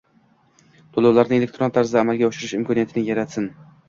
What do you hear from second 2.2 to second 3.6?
oshirish imkonini yaratsin.